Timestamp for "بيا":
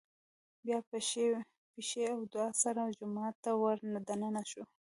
0.63-0.77